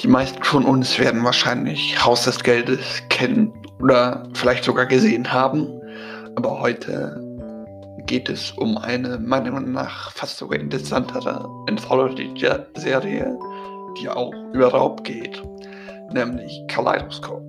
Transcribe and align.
Die 0.00 0.08
meisten 0.08 0.42
von 0.44 0.66
uns 0.66 0.98
werden 0.98 1.24
wahrscheinlich 1.24 2.04
Haus 2.04 2.24
des 2.24 2.42
Geldes 2.42 3.02
kennen 3.08 3.50
oder 3.80 4.28
vielleicht 4.34 4.64
sogar 4.64 4.84
gesehen 4.84 5.32
haben. 5.32 5.68
Aber 6.36 6.60
heute 6.60 7.18
geht 8.04 8.28
es 8.28 8.50
um 8.52 8.76
eine 8.76 9.18
meiner 9.18 9.50
Meinung 9.52 9.72
nach 9.72 10.10
fast 10.12 10.36
sogar 10.36 10.60
interessantere 10.60 11.48
Anthology-Serie, 11.68 13.38
die 13.98 14.08
auch 14.10 14.34
über 14.52 14.68
Raub 14.68 15.02
geht, 15.02 15.42
nämlich 16.12 16.62
Kaleidoscope. 16.68 17.42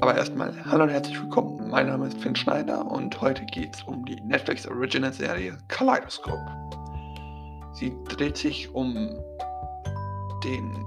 Aber 0.00 0.16
erstmal, 0.16 0.52
hallo 0.64 0.84
und 0.84 0.90
herzlich 0.90 1.20
willkommen. 1.20 1.70
Mein 1.70 1.88
Name 1.88 2.06
ist 2.06 2.18
Finn 2.18 2.36
Schneider 2.36 2.86
und 2.86 3.20
heute 3.20 3.44
geht 3.46 3.74
es 3.74 3.82
um 3.82 4.04
die 4.04 4.20
Netflix 4.20 4.64
Original 4.68 5.12
Serie 5.12 5.58
Kaleidoscope. 5.66 6.46
Sie 7.72 7.92
dreht 8.08 8.36
sich 8.36 8.72
um 8.72 9.10
den 10.44 10.84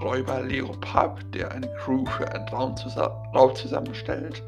Räuber 0.00 0.42
Leo 0.42 0.72
Pub, 0.80 1.20
der 1.32 1.50
eine 1.50 1.68
Crew 1.78 2.04
für 2.06 2.30
einen 2.32 2.48
Raub 2.48 3.56
zusammenstellt. 3.56 4.42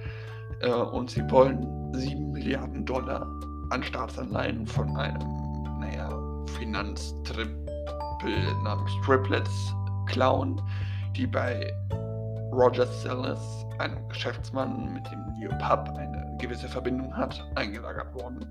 Äh, 0.61 0.71
und 0.71 1.11
sie 1.11 1.29
wollen 1.31 1.93
7 1.93 2.31
Milliarden 2.31 2.85
Dollar 2.85 3.27
an 3.71 3.83
Staatsanleihen 3.83 4.67
von 4.67 4.97
einem, 4.97 5.19
naja, 5.81 6.09
Finanztrippel 6.59 7.55
namens 8.63 8.93
Triplets 9.05 9.75
klauen, 10.07 10.61
die 11.17 11.27
bei 11.27 11.73
Roger 12.53 12.87
Sellers, 12.87 13.67
einem 13.79 14.09
Geschäftsmann, 14.09 14.93
mit 14.93 15.11
dem 15.11 15.25
Leo 15.41 15.51
Pub 15.59 15.89
eine 15.97 16.37
gewisse 16.39 16.69
Verbindung 16.69 17.17
hat, 17.17 17.45
eingelagert 17.55 18.13
worden. 18.15 18.45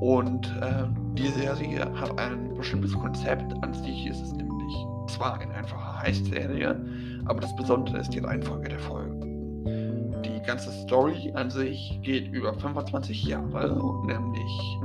Und 0.00 0.46
äh, 0.60 0.84
die 1.14 1.28
Serie 1.28 1.86
hat 2.00 2.18
ein 2.18 2.54
bestimmtes 2.54 2.92
Konzept. 2.94 3.52
An 3.62 3.74
sich 3.74 4.06
ist 4.06 4.20
es 4.20 4.32
nämlich 4.32 4.74
zwar 5.08 5.40
eine 5.40 5.52
einfache 5.54 6.02
Heist-Serie, 6.02 6.80
aber 7.26 7.40
das 7.40 7.54
Besondere 7.56 7.98
ist 7.98 8.10
die 8.10 8.20
Reihenfolge 8.20 8.68
der 8.68 8.78
Folgen. 8.78 9.64
Die 10.22 10.40
ganze 10.46 10.70
Story 10.70 11.32
an 11.34 11.50
sich 11.50 11.98
geht 12.02 12.32
über 12.32 12.54
25 12.54 13.24
Jahre, 13.24 13.76
nämlich 14.06 14.78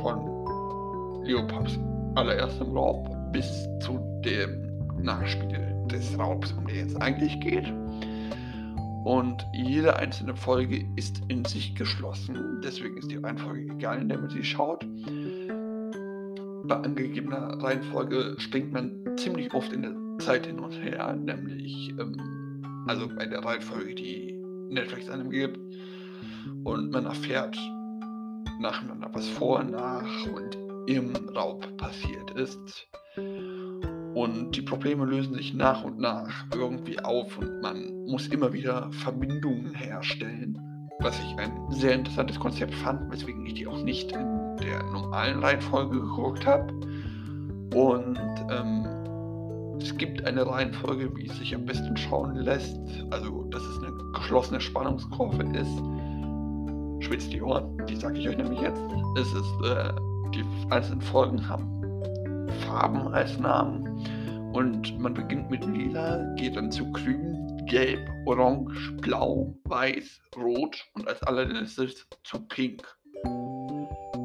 von 0.00 1.24
Leopops 1.24 1.78
allererstem 2.14 2.76
Raub 2.76 3.10
bis 3.32 3.68
zu 3.80 3.98
dem 4.24 4.70
Nachspiel 5.02 5.74
des 5.90 6.18
Raubs, 6.18 6.52
um 6.52 6.66
den 6.66 6.86
es 6.86 6.96
eigentlich 6.96 7.40
geht. 7.40 7.72
Und 9.04 9.46
jede 9.52 9.96
einzelne 9.96 10.36
Folge 10.36 10.86
ist 10.96 11.22
in 11.28 11.44
sich 11.44 11.74
geschlossen. 11.74 12.60
Deswegen 12.62 12.96
ist 12.98 13.10
die 13.10 13.16
Reihenfolge 13.16 13.72
egal, 13.72 14.00
in 14.00 14.08
der 14.08 14.18
man 14.18 14.28
sie 14.28 14.44
schaut. 14.44 14.86
Bei 16.64 16.76
angegebener 16.76 17.62
Reihenfolge 17.62 18.36
springt 18.38 18.72
man 18.72 19.16
ziemlich 19.16 19.52
oft 19.54 19.72
in 19.72 19.82
der 19.82 19.94
Zeit 20.18 20.46
hin 20.46 20.58
und 20.58 20.72
her, 20.72 21.14
nämlich 21.14 21.90
ähm, 21.98 22.84
also 22.86 23.08
bei 23.08 23.24
der 23.24 23.42
Reihenfolge, 23.44 23.94
die 23.94 24.34
Netflix 24.68 25.08
einem 25.08 25.30
gibt. 25.30 25.58
Und 26.64 26.90
man 26.90 27.06
erfährt 27.06 27.56
nacheinander, 28.60 29.08
was 29.12 29.28
vor, 29.30 29.64
nach 29.64 30.26
und 30.26 30.58
im 30.86 31.14
Raub 31.34 31.66
passiert 31.78 32.30
ist. 32.32 32.88
Und 34.14 34.56
die 34.56 34.62
Probleme 34.62 35.04
lösen 35.04 35.34
sich 35.34 35.54
nach 35.54 35.84
und 35.84 35.98
nach 35.98 36.46
irgendwie 36.54 36.98
auf 37.00 37.38
und 37.38 37.60
man 37.62 38.06
muss 38.06 38.26
immer 38.28 38.52
wieder 38.52 38.90
Verbindungen 38.92 39.72
herstellen, 39.72 40.58
was 41.00 41.18
ich 41.20 41.38
ein 41.38 41.52
sehr 41.70 41.94
interessantes 41.94 42.38
Konzept 42.38 42.74
fand, 42.74 43.10
weswegen 43.12 43.46
ich 43.46 43.54
die 43.54 43.66
auch 43.66 43.82
nicht 43.82 44.10
in 44.12 44.56
der 44.56 44.82
normalen 44.90 45.38
Reihenfolge 45.38 46.00
geguckt 46.00 46.44
habe. 46.44 46.72
Und 47.74 48.18
ähm, 48.50 48.86
es 49.80 49.96
gibt 49.96 50.24
eine 50.26 50.44
Reihenfolge, 50.44 51.16
wie 51.16 51.26
es 51.26 51.38
sich 51.38 51.54
am 51.54 51.64
besten 51.64 51.96
schauen 51.96 52.34
lässt. 52.34 52.78
Also, 53.10 53.44
dass 53.44 53.62
es 53.62 53.78
eine 53.78 53.92
geschlossene 54.14 54.60
Spannungskurve 54.60 55.44
ist. 55.56 57.06
Schwitzt 57.06 57.32
die 57.32 57.40
Ohren, 57.40 57.80
die 57.88 57.96
sage 57.96 58.18
ich 58.18 58.28
euch 58.28 58.36
nämlich 58.36 58.60
jetzt. 58.60 58.82
Es 59.16 59.32
ist, 59.32 59.54
äh, 59.64 59.92
die 60.34 60.44
einzelnen 60.70 61.00
Folgen 61.00 61.48
haben 61.48 61.79
Farben 62.50 63.14
als 63.14 63.38
Namen. 63.38 63.84
Und 64.52 64.98
man 64.98 65.14
beginnt 65.14 65.50
mit 65.50 65.64
lila, 65.64 66.34
geht 66.34 66.56
dann 66.56 66.72
zu 66.72 66.90
grün, 66.92 67.64
gelb, 67.66 68.00
orange, 68.26 68.92
blau, 69.00 69.54
weiß, 69.64 70.20
rot 70.36 70.84
und 70.94 71.06
als 71.06 71.22
allerletztes 71.22 72.06
zu 72.24 72.40
pink. 72.48 72.82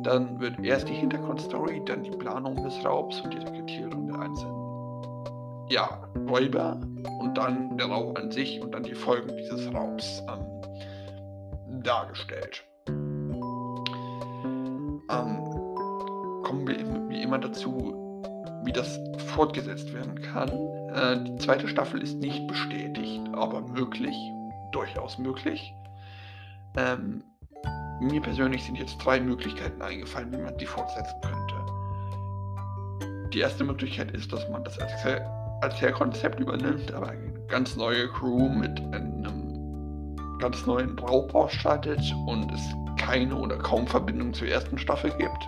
Dann 0.03 0.39
wird 0.39 0.59
erst 0.63 0.89
die 0.89 0.93
Hintergrundstory, 0.93 1.81
dann 1.85 2.03
die 2.03 2.11
Planung 2.11 2.55
des 2.63 2.83
Raubs 2.83 3.21
und 3.21 3.33
die 3.33 3.37
Rekrutierung 3.37 4.07
der 4.07 4.19
einzelnen 4.19 4.65
ja, 5.69 6.07
Räuber 6.29 6.79
und 7.19 7.35
dann 7.35 7.77
der 7.77 7.87
Raub 7.87 8.17
an 8.17 8.31
sich 8.31 8.61
und 8.61 8.71
dann 8.71 8.83
die 8.83 8.93
Folgen 8.93 9.35
dieses 9.35 9.73
Raubs 9.73 10.23
ähm, 10.29 11.81
dargestellt. 11.83 12.63
Ähm, 15.09 15.41
kommen 16.43 16.67
wir 16.67 17.09
wie 17.09 17.21
immer 17.21 17.39
dazu, 17.39 18.04
wie 18.65 18.73
das 18.73 18.99
fortgesetzt 19.35 19.93
werden 19.93 20.21
kann. 20.21 20.49
Äh, 20.93 21.23
die 21.23 21.37
zweite 21.37 21.67
Staffel 21.67 22.01
ist 22.01 22.17
nicht 22.17 22.47
bestätigt, 22.47 23.21
aber 23.33 23.61
möglich, 23.61 24.15
durchaus 24.71 25.17
möglich. 25.17 25.73
Ähm, 26.77 27.23
mir 28.01 28.21
persönlich 28.21 28.63
sind 28.63 28.77
jetzt 28.77 28.97
drei 28.97 29.19
Möglichkeiten 29.19 29.81
eingefallen, 29.81 30.31
wie 30.31 30.37
man 30.37 30.57
die 30.57 30.65
fortsetzen 30.65 31.15
könnte. 31.21 31.55
Die 33.31 33.39
erste 33.39 33.63
Möglichkeit 33.63 34.11
ist, 34.11 34.31
dass 34.31 34.47
man 34.49 34.63
das 34.63 34.79
als, 34.79 34.91
als 35.61 35.93
Konzept 35.93 36.39
übernimmt, 36.39 36.93
aber 36.93 37.09
eine 37.09 37.33
ganz 37.47 37.75
neue 37.75 38.07
Crew 38.09 38.49
mit 38.49 38.79
einem 38.93 39.15
ganz 40.39 40.65
neuen 40.65 40.97
Raub 40.99 41.33
ausstattet 41.33 42.01
und 42.27 42.51
es 42.51 42.61
keine 42.97 43.35
oder 43.35 43.57
kaum 43.57 43.87
Verbindung 43.87 44.33
zur 44.33 44.47
ersten 44.47 44.77
Staffel 44.77 45.11
gibt. 45.17 45.47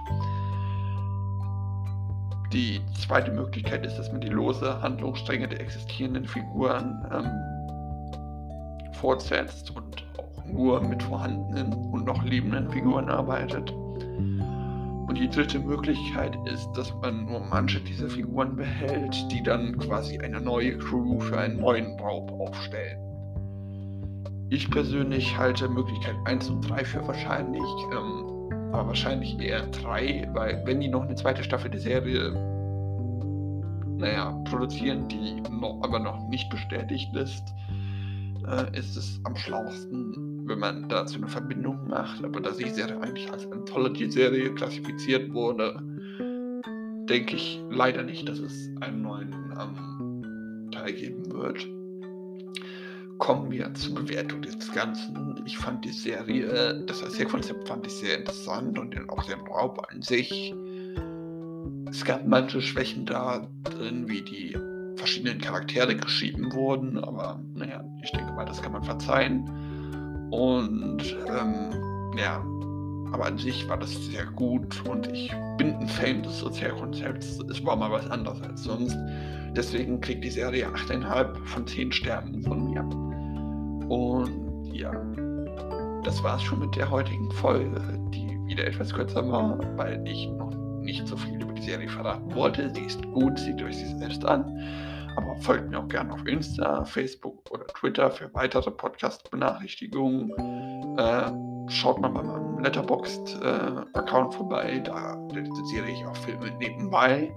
Die 2.53 2.79
zweite 3.05 3.31
Möglichkeit 3.31 3.85
ist, 3.85 3.97
dass 3.97 4.09
man 4.11 4.21
die 4.21 4.29
lose 4.29 4.81
Handlungsstränge 4.81 5.49
der 5.49 5.59
existierenden 5.59 6.25
Figuren 6.25 7.05
ähm, 7.11 8.93
fortsetzt 8.93 9.75
und 9.75 10.05
auch 10.17 10.45
nur 10.45 10.81
mit 10.81 11.03
vorhandenen 11.03 11.73
und 11.91 12.05
noch 12.05 12.23
lebenden 12.23 12.69
Figuren 12.69 13.09
arbeitet. 13.09 13.69
Und 13.71 15.17
die 15.17 15.29
dritte 15.29 15.59
Möglichkeit 15.59 16.37
ist, 16.45 16.71
dass 16.73 16.93
man 17.01 17.25
nur 17.25 17.41
manche 17.41 17.81
dieser 17.81 18.09
Figuren 18.09 18.55
behält, 18.55 19.15
die 19.31 19.43
dann 19.43 19.77
quasi 19.77 20.17
eine 20.19 20.39
neue 20.39 20.77
Crew 20.77 21.19
für 21.19 21.37
einen 21.37 21.59
neuen 21.59 21.99
Raub 21.99 22.31
aufstellen. 22.39 22.99
Ich 24.49 24.69
persönlich 24.71 25.37
halte 25.37 25.67
Möglichkeit 25.67 26.15
1 26.25 26.49
und 26.49 26.69
3 26.69 26.85
für 26.85 27.05
wahrscheinlich. 27.05 27.63
Ähm, 27.91 28.36
aber 28.71 28.87
wahrscheinlich 28.87 29.39
eher 29.39 29.65
drei, 29.67 30.27
weil 30.33 30.61
wenn 30.65 30.79
die 30.79 30.87
noch 30.87 31.03
eine 31.03 31.15
zweite 31.15 31.43
Staffel 31.43 31.71
der 31.71 31.79
Serie, 31.79 32.31
naja, 33.97 34.31
produzieren, 34.45 35.07
die 35.07 35.41
noch, 35.49 35.81
aber 35.83 35.99
noch 35.99 36.27
nicht 36.29 36.49
bestätigt 36.49 37.15
ist, 37.15 37.43
äh, 38.47 38.77
ist 38.77 38.95
es 38.95 39.19
am 39.23 39.35
schlauesten, 39.35 40.43
wenn 40.47 40.59
man 40.59 40.87
dazu 40.89 41.17
eine 41.17 41.27
Verbindung 41.27 41.87
macht. 41.87 42.23
Aber 42.23 42.39
da 42.39 42.51
die 42.51 42.69
Serie 42.69 42.99
eigentlich 43.01 43.31
als 43.31 43.51
Anthology-Serie 43.51 44.53
klassifiziert 44.53 45.33
wurde, 45.33 45.79
denke 47.09 47.35
ich 47.35 47.61
leider 47.71 48.03
nicht, 48.03 48.27
dass 48.29 48.39
es 48.39 48.69
einen 48.81 49.01
neuen 49.01 49.33
ähm, 49.59 50.71
Teil 50.71 50.93
geben 50.93 51.31
wird 51.31 51.67
kommen 53.17 53.51
wir 53.51 53.73
zur 53.73 53.95
Bewertung 53.95 54.41
des 54.41 54.71
Ganzen. 54.71 55.41
Ich 55.45 55.57
fand 55.57 55.83
die 55.85 55.91
Serie, 55.91 56.83
das 56.85 57.01
Erzählkonzept 57.01 57.67
fand 57.67 57.85
ich 57.87 57.93
sehr 57.93 58.19
interessant 58.19 58.77
und 58.77 59.09
auch 59.09 59.23
den 59.23 59.39
Raub 59.41 59.87
an 59.91 60.01
sich. 60.01 60.53
Es 61.89 62.03
gab 62.03 62.27
manche 62.27 62.61
Schwächen 62.61 63.05
da 63.05 63.47
drin, 63.63 64.07
wie 64.07 64.21
die 64.21 64.57
verschiedenen 64.97 65.39
Charaktere 65.39 65.95
geschrieben 65.95 66.51
wurden, 66.53 66.97
aber 66.97 67.41
naja, 67.53 67.83
ich 68.03 68.11
denke 68.11 68.31
mal, 68.33 68.45
das 68.45 68.61
kann 68.61 68.71
man 68.71 68.83
verzeihen. 68.83 69.47
Und 70.31 71.15
ähm, 71.27 72.17
ja, 72.17 72.43
aber 73.11 73.25
an 73.25 73.37
sich 73.37 73.67
war 73.69 73.77
das 73.77 73.93
sehr 74.07 74.25
gut 74.25 74.83
und 74.87 75.07
ich 75.13 75.33
bin 75.57 75.75
ein 75.75 75.87
Fan 75.87 76.23
des 76.23 76.39
Sozialkonzepts. 76.39 77.39
Es 77.49 77.63
war 77.65 77.75
mal 77.75 77.91
was 77.91 78.09
anderes 78.09 78.41
als 78.41 78.63
sonst. 78.63 78.97
Deswegen 79.55 80.01
kriegt 80.01 80.23
die 80.23 80.29
Serie 80.29 80.67
8,5 80.67 81.45
von 81.45 81.65
10 81.65 81.91
Sternen 81.91 82.43
von 82.43 82.69
mir. 82.69 83.06
Und 83.89 84.65
ja, 84.73 84.91
das 86.03 86.23
war's 86.23 86.43
schon 86.43 86.59
mit 86.59 86.75
der 86.75 86.89
heutigen 86.89 87.31
Folge, 87.31 87.81
die 88.13 88.27
wieder 88.45 88.65
etwas 88.65 88.93
kürzer 88.93 89.29
war, 89.29 89.59
weil 89.77 90.01
ich 90.07 90.27
noch 90.29 90.55
nicht 90.79 91.05
so 91.07 91.17
viel 91.17 91.41
über 91.41 91.53
die 91.53 91.61
Serie 91.61 91.89
verraten 91.89 92.33
wollte. 92.33 92.73
Sie 92.73 92.81
ist 92.81 93.03
gut, 93.11 93.37
seht 93.39 93.61
euch 93.61 93.77
sie 93.77 93.97
selbst 93.97 94.23
an. 94.25 94.45
Aber 95.17 95.35
folgt 95.41 95.69
mir 95.69 95.79
auch 95.79 95.87
gerne 95.87 96.13
auf 96.13 96.25
Insta, 96.27 96.85
Facebook 96.85 97.39
oder 97.51 97.65
Twitter 97.67 98.11
für 98.11 98.33
weitere 98.33 98.71
Podcast-Benachrichtigungen. 98.71 100.31
Äh, 100.97 101.71
schaut 101.71 101.99
mal 101.99 102.09
bei 102.09 102.23
meinem 102.23 102.59
Letterboxd-Account 102.59 104.33
äh, 104.33 104.37
vorbei, 104.37 104.79
da 104.79 105.17
rezensiere 105.33 105.89
ich 105.89 106.05
auch 106.05 106.15
Filme 106.15 106.51
nebenbei. 106.59 107.33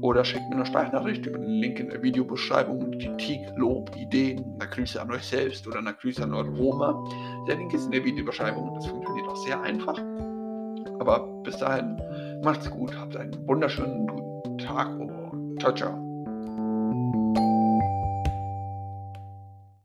Oder 0.00 0.24
schickt 0.24 0.48
mir 0.48 0.56
eine 0.56 0.66
Sprachnachricht 0.66 1.26
über 1.26 1.38
den 1.38 1.48
Link 1.48 1.80
in 1.80 1.90
der 1.90 2.02
Videobeschreibung. 2.02 2.90
Kritik, 2.92 3.40
Lob, 3.56 3.94
Ideen, 3.96 4.56
eine 4.58 4.68
Grüße 4.68 5.00
an 5.00 5.10
euch 5.10 5.24
selbst 5.24 5.66
oder 5.66 5.78
eine 5.78 5.94
Grüße 5.94 6.22
an 6.22 6.34
eure 6.34 6.52
Oma. 6.52 7.04
Der 7.46 7.56
Link 7.56 7.72
ist 7.74 7.86
in 7.86 7.92
der 7.92 8.04
Videobeschreibung. 8.04 8.74
Das 8.74 8.86
funktioniert 8.86 9.28
auch 9.28 9.36
sehr 9.36 9.60
einfach. 9.60 9.98
Aber 11.00 11.26
bis 11.42 11.56
dahin, 11.58 12.00
macht's 12.42 12.70
gut, 12.70 12.96
habt 12.96 13.16
einen 13.16 13.36
wunderschönen 13.46 14.06
guten 14.06 14.58
Tag 14.58 14.88
und 14.98 15.60
ciao, 15.60 15.72
ciao. 15.74 16.07